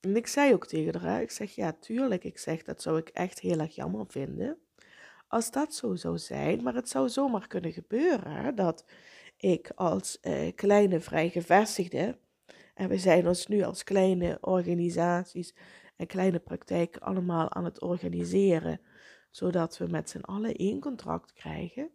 En 0.00 0.16
ik 0.16 0.26
zei 0.26 0.52
ook 0.52 0.66
tegen 0.66 1.00
haar, 1.00 1.22
ik 1.22 1.30
zeg 1.30 1.54
ja, 1.54 1.72
tuurlijk, 1.72 2.24
ik 2.24 2.38
zeg 2.38 2.62
dat 2.62 2.82
zou 2.82 2.98
ik 2.98 3.08
echt 3.08 3.40
heel 3.40 3.58
erg 3.58 3.74
jammer 3.74 4.06
vinden. 4.08 4.58
Als 5.28 5.50
dat 5.50 5.74
zo 5.74 5.94
zou 5.94 6.18
zijn, 6.18 6.62
maar 6.62 6.74
het 6.74 6.88
zou 6.88 7.08
zomaar 7.08 7.46
kunnen 7.46 7.72
gebeuren 7.72 8.54
dat 8.54 8.84
ik 9.36 9.70
als 9.74 10.18
uh, 10.22 10.52
kleine 10.54 11.00
vrijgevestigde 11.00 12.18
en 12.74 12.88
we 12.88 12.98
zijn 12.98 13.28
ons 13.28 13.46
nu 13.46 13.62
als 13.62 13.84
kleine 13.84 14.38
organisaties 14.40 15.54
en 15.96 16.06
kleine 16.06 16.38
praktijken 16.38 17.00
allemaal 17.00 17.52
aan 17.52 17.64
het 17.64 17.80
organiseren, 17.80 18.80
zodat 19.30 19.78
we 19.78 19.86
met 19.86 20.10
z'n 20.10 20.20
allen 20.20 20.54
één 20.54 20.80
contract 20.80 21.32
krijgen. 21.32 21.90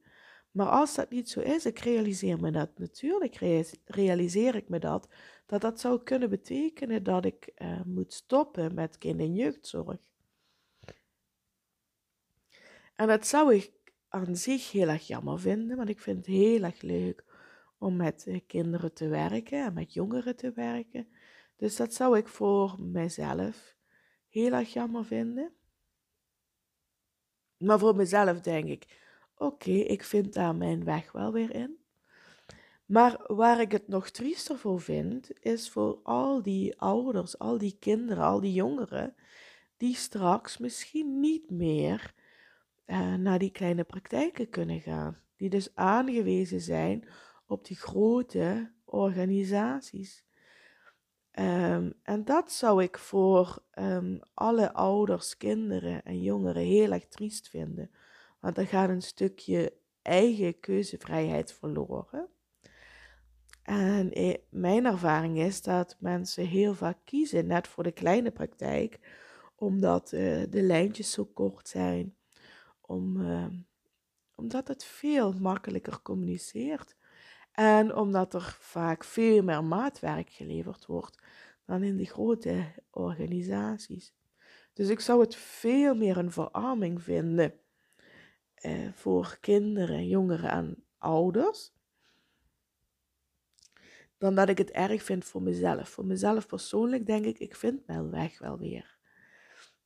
Maar 0.51 0.69
als 0.69 0.95
dat 0.95 1.09
niet 1.09 1.29
zo 1.29 1.39
is, 1.39 1.65
ik 1.65 1.79
realiseer 1.79 2.39
me 2.39 2.51
dat 2.51 2.77
natuurlijk, 2.77 3.35
realiseer 3.85 4.55
ik 4.55 4.69
me 4.69 4.79
dat, 4.79 5.07
dat 5.45 5.61
dat 5.61 5.79
zou 5.79 6.03
kunnen 6.03 6.29
betekenen 6.29 7.03
dat 7.03 7.25
ik 7.25 7.51
uh, 7.57 7.81
moet 7.85 8.13
stoppen 8.13 8.73
met 8.73 8.97
kind- 8.97 9.19
en 9.19 9.35
jeugdzorg. 9.35 9.99
En 12.95 13.07
dat 13.07 13.27
zou 13.27 13.55
ik 13.55 13.71
aan 14.07 14.35
zich 14.35 14.71
heel 14.71 14.87
erg 14.87 15.07
jammer 15.07 15.39
vinden, 15.39 15.77
want 15.77 15.89
ik 15.89 15.99
vind 15.99 16.17
het 16.17 16.25
heel 16.25 16.63
erg 16.63 16.81
leuk 16.81 17.23
om 17.77 17.95
met 17.95 18.27
eh, 18.27 18.39
kinderen 18.47 18.93
te 18.93 19.07
werken 19.07 19.65
en 19.65 19.73
met 19.73 19.93
jongeren 19.93 20.35
te 20.35 20.51
werken. 20.51 21.07
Dus 21.55 21.75
dat 21.75 21.93
zou 21.93 22.17
ik 22.17 22.27
voor 22.27 22.75
mezelf 22.81 23.75
heel 24.29 24.51
erg 24.51 24.73
jammer 24.73 25.05
vinden. 25.05 25.51
Maar 27.57 27.79
voor 27.79 27.95
mezelf 27.95 28.41
denk 28.41 28.67
ik, 28.67 29.05
oké, 29.37 29.71
ik 29.71 30.03
vind 30.03 30.33
daar 30.33 30.55
mijn 30.55 30.83
weg 30.83 31.11
wel 31.11 31.31
weer 31.31 31.55
in. 31.55 31.77
Maar 32.85 33.23
waar 33.27 33.61
ik 33.61 33.71
het 33.71 33.87
nog 33.87 34.09
triester 34.09 34.57
voor 34.57 34.81
vind, 34.81 35.43
is 35.43 35.69
voor 35.69 35.99
al 36.03 36.41
die 36.41 36.79
ouders, 36.79 37.39
al 37.39 37.57
die 37.57 37.77
kinderen, 37.79 38.23
al 38.23 38.39
die 38.39 38.53
jongeren, 38.53 39.15
die 39.77 39.95
straks 39.95 40.57
misschien 40.57 41.19
niet 41.19 41.49
meer 41.49 42.13
uh, 42.85 43.13
naar 43.13 43.39
die 43.39 43.51
kleine 43.51 43.83
praktijken 43.83 44.49
kunnen 44.49 44.81
gaan. 44.81 45.21
Die 45.35 45.49
dus 45.49 45.75
aangewezen 45.75 46.61
zijn 46.61 47.07
op 47.47 47.65
die 47.65 47.77
grote 47.77 48.71
organisaties. 48.85 50.25
Um, 51.39 51.93
en 52.03 52.25
dat 52.25 52.51
zou 52.51 52.83
ik 52.83 52.97
voor 52.97 53.63
um, 53.79 54.19
alle 54.33 54.73
ouders, 54.73 55.37
kinderen 55.37 56.03
en 56.03 56.21
jongeren 56.21 56.63
heel 56.63 56.91
erg 56.91 57.07
triest 57.07 57.49
vinden. 57.49 57.91
Want 58.39 58.55
dan 58.55 58.67
gaat 58.67 58.89
een 58.89 59.01
stukje 59.01 59.73
eigen 60.01 60.59
keuzevrijheid 60.59 61.53
verloren. 61.53 62.29
En 63.63 64.11
eh, 64.11 64.35
mijn 64.49 64.85
ervaring 64.85 65.39
is 65.39 65.61
dat 65.61 65.95
mensen 65.99 66.45
heel 66.45 66.73
vaak 66.73 66.97
kiezen 67.03 67.47
net 67.47 67.67
voor 67.67 67.83
de 67.83 67.91
kleine 67.91 68.31
praktijk, 68.31 68.99
omdat 69.55 70.11
uh, 70.11 70.43
de 70.49 70.61
lijntjes 70.61 71.11
zo 71.11 71.25
kort 71.25 71.67
zijn, 71.67 72.15
om, 72.81 73.21
uh, 73.21 73.47
omdat 74.35 74.67
het 74.67 74.83
veel 74.83 75.33
makkelijker 75.33 76.01
communiceert. 76.01 76.95
En 77.51 77.95
omdat 77.95 78.33
er 78.33 78.57
vaak 78.59 79.03
veel 79.03 79.43
meer 79.43 79.63
maatwerk 79.63 80.29
geleverd 80.29 80.85
wordt 80.85 81.23
dan 81.65 81.83
in 81.83 81.97
de 81.97 82.05
grote 82.05 82.65
organisaties. 82.91 84.13
Dus 84.73 84.89
ik 84.89 84.99
zou 84.99 85.21
het 85.21 85.35
veel 85.35 85.95
meer 85.95 86.17
een 86.17 86.31
verarming 86.31 87.03
vinden 87.03 87.53
eh, 88.57 88.93
voor 88.93 89.37
kinderen, 89.41 90.07
jongeren 90.07 90.49
en 90.49 90.83
ouders. 90.97 91.75
Dan 94.17 94.35
dat 94.35 94.49
ik 94.49 94.57
het 94.57 94.71
erg 94.71 95.03
vind 95.03 95.25
voor 95.25 95.41
mezelf. 95.41 95.89
Voor 95.89 96.05
mezelf 96.05 96.47
persoonlijk 96.47 97.05
denk 97.05 97.25
ik, 97.25 97.39
ik 97.39 97.55
vind 97.55 97.87
mijn 97.87 98.09
weg 98.09 98.39
wel 98.39 98.57
weer. 98.57 98.97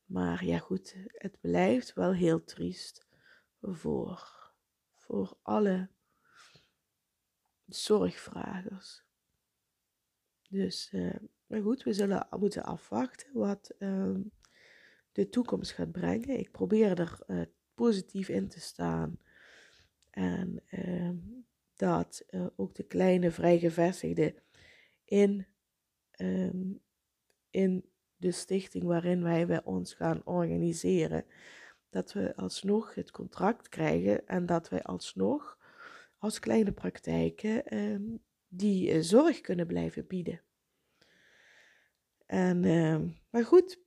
Maar 0.05 0.45
ja 0.45 0.57
goed, 0.57 0.95
het 1.07 1.39
blijft 1.41 1.93
wel 1.93 2.13
heel 2.13 2.43
triest 2.43 3.07
voor, 3.61 4.51
voor 4.95 5.37
alle 5.41 5.89
zorgvragers. 7.65 9.03
Dus, 10.49 10.91
uh, 10.91 11.15
maar 11.47 11.61
goed, 11.61 11.83
we 11.83 11.93
zullen 11.93 12.27
moeten 12.39 12.63
afwachten 12.63 13.33
wat 13.33 13.75
uh, 13.79 14.15
de 15.11 15.29
toekomst 15.29 15.71
gaat 15.71 15.91
brengen. 15.91 16.39
Ik 16.39 16.51
probeer 16.51 16.99
er 16.99 17.19
uh, 17.27 17.41
positief 17.81 18.29
in 18.29 18.47
te 18.47 18.59
staan. 18.59 19.19
En 20.09 20.61
uh, 20.71 21.09
dat 21.75 22.25
ook 22.55 22.75
de 22.75 22.83
kleine 22.83 23.31
vrijgevestigden 23.31 24.33
in, 25.05 25.45
um, 26.17 26.81
in 27.50 27.85
de 28.17 28.31
stichting 28.31 28.83
waarin 28.83 29.23
wij, 29.23 29.47
wij 29.47 29.63
ons 29.63 29.93
gaan 29.93 30.21
organiseren, 30.25 31.25
dat 31.89 32.13
we 32.13 32.35
alsnog 32.35 32.95
het 32.95 33.11
contract 33.11 33.69
krijgen 33.69 34.27
en 34.27 34.45
dat 34.45 34.69
wij 34.69 34.83
alsnog 34.83 35.57
als 36.17 36.39
kleine 36.39 36.71
praktijken 36.71 37.77
um, 37.77 38.23
die 38.47 38.93
uh, 38.93 39.01
zorg 39.01 39.41
kunnen 39.41 39.67
blijven 39.67 40.07
bieden. 40.07 40.41
En, 42.25 42.59
maar 43.29 43.45
goed, 43.45 43.80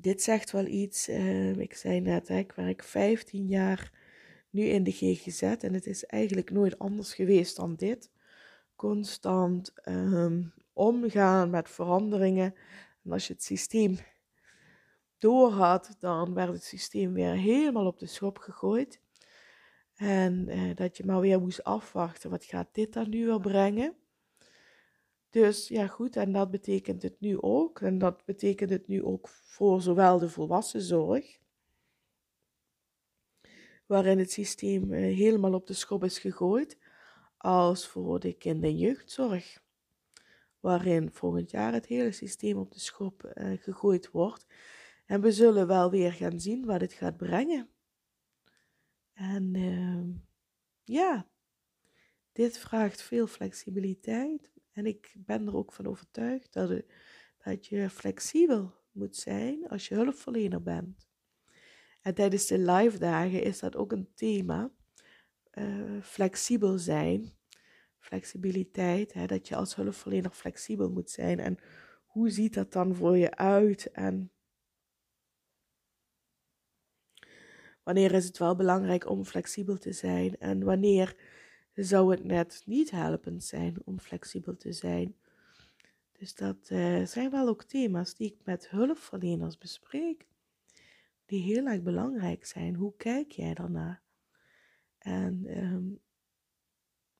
dit 0.00 0.22
zegt 0.22 0.50
wel 0.50 0.66
iets. 0.66 1.08
Uh, 1.08 1.56
ik 1.56 1.74
zei 1.74 2.00
net, 2.00 2.28
hè, 2.28 2.38
ik 2.38 2.52
werk 2.52 2.82
15 2.82 3.46
jaar 3.46 3.92
nu 4.50 4.62
in 4.62 4.84
de 4.84 4.92
GGZ 4.92 5.42
en 5.42 5.74
het 5.74 5.86
is 5.86 6.04
eigenlijk 6.04 6.50
nooit 6.50 6.78
anders 6.78 7.14
geweest 7.14 7.56
dan 7.56 7.74
dit. 7.74 8.10
Constant 8.76 9.72
um, 9.84 10.52
omgaan 10.72 11.50
met 11.50 11.70
veranderingen. 11.70 12.54
En 13.04 13.12
als 13.12 13.26
je 13.26 13.32
het 13.32 13.42
systeem 13.42 13.98
door 15.18 15.50
had, 15.50 15.96
dan 15.98 16.34
werd 16.34 16.52
het 16.52 16.64
systeem 16.64 17.12
weer 17.12 17.32
helemaal 17.32 17.86
op 17.86 17.98
de 17.98 18.06
schop 18.06 18.38
gegooid. 18.38 19.00
En 19.96 20.48
eh, 20.48 20.74
dat 20.74 20.96
je 20.96 21.04
maar 21.04 21.20
weer 21.20 21.40
moest 21.40 21.64
afwachten, 21.64 22.30
wat 22.30 22.44
gaat 22.44 22.68
dit 22.72 22.92
dan 22.92 23.08
nu 23.08 23.26
weer 23.26 23.40
brengen? 23.40 23.99
Dus 25.30 25.68
ja, 25.68 25.86
goed, 25.86 26.16
en 26.16 26.32
dat 26.32 26.50
betekent 26.50 27.02
het 27.02 27.20
nu 27.20 27.40
ook. 27.40 27.80
En 27.80 27.98
dat 27.98 28.24
betekent 28.24 28.70
het 28.70 28.86
nu 28.86 29.04
ook 29.04 29.28
voor 29.28 29.82
zowel 29.82 30.18
de 30.18 30.28
volwassenzorg, 30.28 31.38
waarin 33.86 34.18
het 34.18 34.32
systeem 34.32 34.92
eh, 34.92 35.16
helemaal 35.16 35.54
op 35.54 35.66
de 35.66 35.72
schop 35.72 36.04
is 36.04 36.18
gegooid, 36.18 36.78
als 37.36 37.88
voor 37.88 38.20
de 38.20 38.32
kinder- 38.32 38.70
en 38.70 38.76
jeugdzorg, 38.76 39.62
waarin 40.60 41.12
volgend 41.12 41.50
jaar 41.50 41.72
het 41.72 41.86
hele 41.86 42.12
systeem 42.12 42.56
op 42.56 42.72
de 42.72 42.80
schop 42.80 43.32
uh, 43.34 43.58
gegooid 43.58 44.10
wordt. 44.10 44.46
En 45.06 45.20
we 45.20 45.32
zullen 45.32 45.66
wel 45.66 45.90
weer 45.90 46.12
gaan 46.12 46.40
zien 46.40 46.64
wat 46.64 46.80
het 46.80 46.92
gaat 46.92 47.16
brengen. 47.16 47.68
En 49.12 49.54
uh, 49.54 50.04
ja, 50.84 51.28
dit 52.32 52.58
vraagt 52.58 53.02
veel 53.02 53.26
flexibiliteit. 53.26 54.50
En 54.72 54.86
ik 54.86 55.14
ben 55.16 55.46
er 55.46 55.56
ook 55.56 55.72
van 55.72 55.86
overtuigd 55.86 56.52
dat, 56.52 56.68
het, 56.68 56.92
dat 57.44 57.66
je 57.66 57.90
flexibel 57.90 58.74
moet 58.92 59.16
zijn 59.16 59.68
als 59.68 59.88
je 59.88 59.94
hulpverlener 59.94 60.62
bent. 60.62 61.08
En 62.00 62.14
tijdens 62.14 62.46
de 62.46 62.58
live 62.58 62.98
dagen 62.98 63.42
is 63.42 63.58
dat 63.58 63.76
ook 63.76 63.92
een 63.92 64.08
thema. 64.14 64.70
Uh, 65.54 66.02
flexibel 66.02 66.78
zijn, 66.78 67.32
flexibiliteit, 67.98 69.12
hè, 69.12 69.26
dat 69.26 69.48
je 69.48 69.56
als 69.56 69.74
hulpverlener 69.74 70.30
flexibel 70.30 70.90
moet 70.90 71.10
zijn. 71.10 71.38
En 71.38 71.58
hoe 72.04 72.30
ziet 72.30 72.54
dat 72.54 72.72
dan 72.72 72.94
voor 72.94 73.16
je 73.16 73.36
uit? 73.36 73.90
En 73.90 74.32
Wanneer 77.82 78.12
is 78.12 78.24
het 78.24 78.38
wel 78.38 78.56
belangrijk 78.56 79.08
om 79.08 79.24
flexibel 79.24 79.78
te 79.78 79.92
zijn 79.92 80.38
en 80.38 80.64
wanneer 80.64 81.16
zou 81.74 82.10
het 82.10 82.24
net 82.24 82.62
niet 82.66 82.90
helpend 82.90 83.44
zijn 83.44 83.76
om 83.84 84.00
flexibel 84.00 84.56
te 84.56 84.72
zijn? 84.72 85.16
Dus 86.12 86.34
dat 86.34 86.70
uh, 86.70 87.04
zijn 87.04 87.30
wel 87.30 87.48
ook 87.48 87.64
thema's 87.64 88.14
die 88.14 88.32
ik 88.32 88.44
met 88.44 88.70
hulpverleners 88.70 89.58
bespreek, 89.58 90.26
die 91.26 91.42
heel 91.42 91.66
erg 91.66 91.82
belangrijk 91.82 92.46
zijn. 92.46 92.74
Hoe 92.74 92.96
kijk 92.96 93.32
jij 93.32 93.54
daarnaar? 93.54 94.02
En 94.98 95.58
um, 95.58 96.00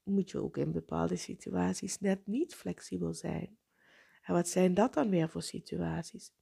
moet 0.02 0.30
je 0.30 0.38
ook 0.38 0.56
in 0.56 0.72
bepaalde 0.72 1.16
situaties 1.16 1.98
net 1.98 2.26
niet 2.26 2.54
flexibel 2.54 3.14
zijn? 3.14 3.58
En 4.22 4.34
wat 4.34 4.48
zijn 4.48 4.74
dat 4.74 4.94
dan 4.94 5.10
weer 5.10 5.28
voor 5.28 5.42
situaties? 5.42 6.32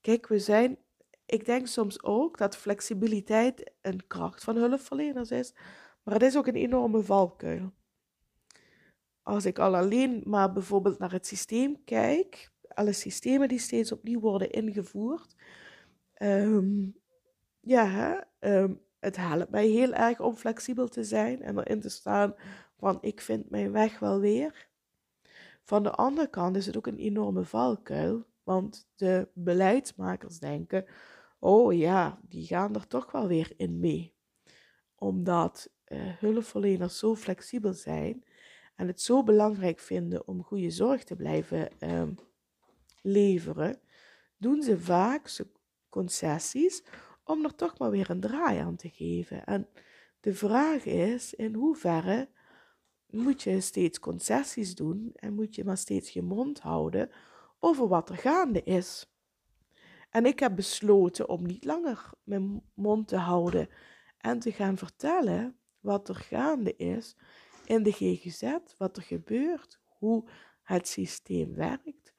Kijk, 0.00 0.28
we 0.28 0.38
zijn 0.38 0.78
ik 1.28 1.44
denk 1.44 1.66
soms 1.66 2.02
ook 2.02 2.38
dat 2.38 2.56
flexibiliteit 2.56 3.72
een 3.80 4.06
kracht 4.06 4.44
van 4.44 4.56
hulpverleners 4.56 5.30
is, 5.30 5.54
maar 6.08 6.16
het 6.18 6.26
is 6.26 6.36
ook 6.36 6.46
een 6.46 6.54
enorme 6.54 7.02
valkuil. 7.02 7.72
Als 9.22 9.46
ik 9.46 9.58
al 9.58 9.76
alleen 9.76 10.22
maar 10.26 10.52
bijvoorbeeld 10.52 10.98
naar 10.98 11.12
het 11.12 11.26
systeem 11.26 11.84
kijk, 11.84 12.52
alle 12.68 12.92
systemen 12.92 13.48
die 13.48 13.58
steeds 13.58 13.92
opnieuw 13.92 14.20
worden 14.20 14.50
ingevoerd, 14.50 15.34
um, 16.22 16.96
ja, 17.60 18.26
um, 18.40 18.80
het 18.98 19.16
helpt 19.16 19.50
mij 19.50 19.66
heel 19.66 19.92
erg 19.92 20.20
om 20.20 20.36
flexibel 20.36 20.88
te 20.88 21.04
zijn 21.04 21.42
en 21.42 21.58
erin 21.58 21.80
te 21.80 21.88
staan 21.88 22.34
van 22.76 22.98
ik 23.00 23.20
vind 23.20 23.50
mijn 23.50 23.72
weg 23.72 23.98
wel 23.98 24.20
weer. 24.20 24.68
Van 25.64 25.82
de 25.82 25.90
andere 25.90 26.30
kant 26.30 26.56
is 26.56 26.66
het 26.66 26.76
ook 26.76 26.86
een 26.86 26.98
enorme 26.98 27.44
valkuil, 27.44 28.26
want 28.42 28.90
de 28.94 29.28
beleidsmakers 29.34 30.38
denken, 30.38 30.84
oh 31.38 31.72
ja, 31.74 32.20
die 32.22 32.46
gaan 32.46 32.74
er 32.74 32.86
toch 32.86 33.12
wel 33.12 33.26
weer 33.26 33.52
in 33.56 33.78
mee. 33.80 34.14
Omdat 34.94 35.76
uh, 35.88 36.12
hulpverleners 36.18 36.98
zo 36.98 37.14
flexibel 37.14 37.72
zijn 37.72 38.24
en 38.74 38.86
het 38.86 39.00
zo 39.00 39.22
belangrijk 39.22 39.78
vinden 39.78 40.28
om 40.28 40.42
goede 40.42 40.70
zorg 40.70 41.04
te 41.04 41.16
blijven 41.16 41.68
uh, 41.80 42.02
leveren, 43.02 43.80
doen 44.36 44.62
ze 44.62 44.78
vaak 44.78 45.30
concessies 45.88 46.82
om 47.24 47.44
er 47.44 47.54
toch 47.54 47.78
maar 47.78 47.90
weer 47.90 48.10
een 48.10 48.20
draai 48.20 48.58
aan 48.58 48.76
te 48.76 48.88
geven. 48.88 49.44
En 49.44 49.68
de 50.20 50.34
vraag 50.34 50.84
is 50.84 51.34
in 51.34 51.54
hoeverre 51.54 52.28
moet 53.06 53.42
je 53.42 53.60
steeds 53.60 53.98
concessies 53.98 54.74
doen 54.74 55.10
en 55.14 55.34
moet 55.34 55.54
je 55.54 55.64
maar 55.64 55.76
steeds 55.76 56.10
je 56.10 56.22
mond 56.22 56.60
houden 56.60 57.10
over 57.58 57.88
wat 57.88 58.08
er 58.08 58.16
gaande 58.16 58.62
is. 58.62 59.12
En 60.10 60.26
ik 60.26 60.38
heb 60.38 60.56
besloten 60.56 61.28
om 61.28 61.46
niet 61.46 61.64
langer 61.64 62.10
mijn 62.24 62.62
mond 62.74 63.08
te 63.08 63.16
houden 63.16 63.68
en 64.18 64.38
te 64.38 64.52
gaan 64.52 64.76
vertellen 64.76 65.57
wat 65.80 66.08
er 66.08 66.14
gaande 66.14 66.76
is 66.76 67.16
in 67.64 67.82
de 67.82 67.92
GGZ, 67.92 68.56
wat 68.78 68.96
er 68.96 69.02
gebeurt, 69.02 69.80
hoe 69.84 70.28
het 70.62 70.88
systeem 70.88 71.54
werkt, 71.54 72.14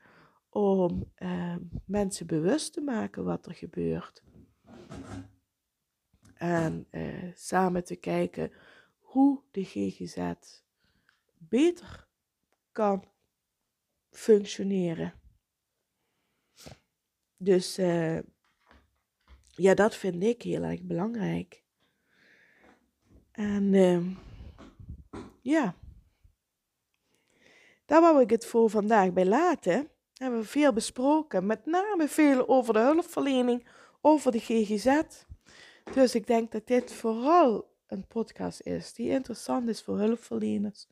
om 0.49 1.11
eh, 1.15 1.55
mensen 1.85 2.27
bewust 2.27 2.73
te 2.73 2.81
maken 2.81 3.23
wat 3.23 3.45
er 3.45 3.53
gebeurt. 3.53 4.23
En 6.33 6.87
eh, 6.89 7.31
samen 7.33 7.83
te 7.83 7.95
kijken 7.95 8.51
hoe 8.99 9.43
de 9.51 9.63
GGZ 9.63 10.33
beter 11.37 12.07
kan 12.71 13.03
functioneren. 14.09 15.13
Dus 17.37 17.79
uh, 17.79 18.19
ja, 19.55 19.73
dat 19.73 19.95
vind 19.95 20.23
ik 20.23 20.41
heel 20.41 20.63
erg 20.63 20.83
belangrijk. 20.83 21.63
En 23.39 23.73
uh, 23.73 23.99
ja, 25.41 25.75
daar 27.86 28.02
wou 28.02 28.21
ik 28.21 28.30
het 28.30 28.45
voor 28.45 28.69
vandaag 28.69 29.13
bij 29.13 29.25
laten. 29.25 29.89
We 30.13 30.23
hebben 30.23 30.45
veel 30.45 30.73
besproken, 30.73 31.45
met 31.45 31.65
name 31.65 32.08
veel 32.08 32.47
over 32.47 32.73
de 32.73 32.80
hulpverlening, 32.80 33.67
over 34.02 34.32
de 34.32 34.39
GGZ. 34.39 35.02
Dus 35.93 36.15
ik 36.15 36.28
denk 36.28 36.52
dat 36.52 36.67
dit 36.67 36.93
vooral 36.93 37.73
een 37.88 38.08
podcast 38.08 38.62
is 38.62 38.93
die 38.93 39.10
interessant 39.10 39.69
is 39.69 39.82
voor 39.82 39.97
hulpverleners, 39.97 40.88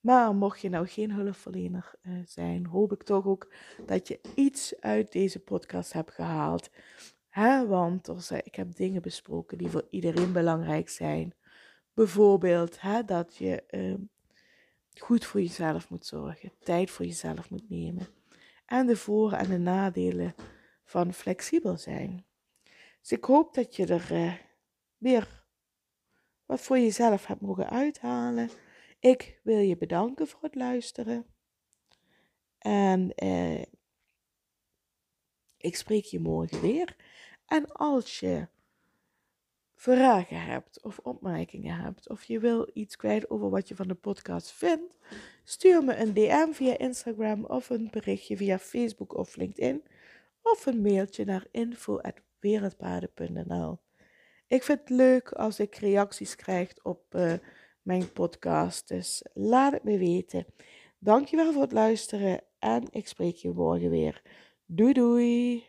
maar 0.00 0.34
mocht 0.34 0.60
je 0.60 0.68
nou 0.68 0.86
geen 0.86 1.10
hulpverlener 1.10 1.94
uh, 2.02 2.18
zijn, 2.24 2.66
hoop 2.66 2.92
ik 2.92 3.02
toch 3.02 3.26
ook 3.26 3.52
dat 3.86 4.08
je 4.08 4.20
iets 4.34 4.80
uit 4.80 5.12
deze 5.12 5.38
podcast 5.38 5.92
hebt 5.92 6.12
gehaald. 6.12 6.70
Want 7.68 8.08
er 8.08 8.40
ik 8.44 8.54
heb 8.54 8.74
dingen 8.74 9.02
besproken 9.02 9.58
die 9.58 9.68
voor 9.68 9.86
iedereen 9.90 10.32
belangrijk 10.32 10.88
zijn. 10.88 11.34
Bijvoorbeeld 11.96 12.80
hè, 12.80 13.04
dat 13.04 13.36
je 13.36 13.64
uh, 13.70 13.94
goed 15.00 15.24
voor 15.24 15.40
jezelf 15.40 15.90
moet 15.90 16.06
zorgen, 16.06 16.52
tijd 16.58 16.90
voor 16.90 17.04
jezelf 17.04 17.50
moet 17.50 17.68
nemen. 17.68 18.06
en 18.66 18.86
de 18.86 18.96
voor- 18.96 19.32
en 19.32 19.48
de 19.48 19.58
nadelen 19.58 20.34
van 20.84 21.12
flexibel 21.12 21.76
zijn. 21.76 22.24
Dus 23.00 23.12
ik 23.12 23.24
hoop 23.24 23.54
dat 23.54 23.76
je 23.76 23.86
er 23.86 24.12
uh, 24.12 24.34
weer 24.96 25.44
wat 26.46 26.60
voor 26.60 26.78
jezelf 26.78 27.26
hebt 27.26 27.40
mogen 27.40 27.70
uithalen. 27.70 28.50
Ik 28.98 29.40
wil 29.42 29.58
je 29.58 29.76
bedanken 29.76 30.26
voor 30.26 30.42
het 30.42 30.54
luisteren. 30.54 31.26
En 32.58 33.12
uh, 33.24 33.62
ik 35.56 35.76
spreek 35.76 36.04
je 36.04 36.20
morgen 36.20 36.60
weer. 36.60 36.96
En 37.46 37.72
als 37.72 38.20
je 38.20 38.48
vragen 39.76 40.42
hebt 40.42 40.82
of 40.82 40.98
opmerkingen 40.98 41.76
hebt 41.76 42.08
of 42.08 42.24
je 42.24 42.38
wil 42.38 42.70
iets 42.72 42.96
kwijt 42.96 43.30
over 43.30 43.50
wat 43.50 43.68
je 43.68 43.74
van 43.74 43.88
de 43.88 43.94
podcast 43.94 44.50
vindt, 44.50 44.98
stuur 45.44 45.84
me 45.84 45.96
een 45.96 46.14
DM 46.14 46.52
via 46.52 46.78
Instagram 46.78 47.44
of 47.44 47.70
een 47.70 47.88
berichtje 47.90 48.36
via 48.36 48.58
Facebook 48.58 49.14
of 49.14 49.36
LinkedIn 49.36 49.82
of 50.42 50.66
een 50.66 50.82
mailtje 50.82 51.24
naar 51.24 51.46
info@wereldpaden.nl. 51.50 53.78
Ik 54.46 54.62
vind 54.62 54.78
het 54.78 54.90
leuk 54.90 55.32
als 55.32 55.60
ik 55.60 55.74
reacties 55.74 56.36
krijg 56.36 56.72
op 56.82 57.14
uh, 57.14 57.32
mijn 57.82 58.12
podcast, 58.12 58.88
dus 58.88 59.24
laat 59.32 59.72
het 59.72 59.82
me 59.82 59.98
weten. 59.98 60.46
Dankjewel 60.98 61.52
voor 61.52 61.62
het 61.62 61.72
luisteren 61.72 62.40
en 62.58 62.86
ik 62.90 63.08
spreek 63.08 63.36
je 63.36 63.50
morgen 63.50 63.90
weer. 63.90 64.22
Doei 64.66 64.92
doei! 64.92 65.64